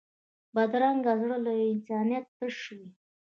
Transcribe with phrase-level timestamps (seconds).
[0.53, 2.87] بدرنګه زړه له انسانیت تش وي